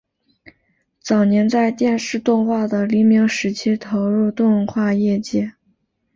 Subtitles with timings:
[0.99, 5.53] 早年在电视动画的黎明时期投入动画业界。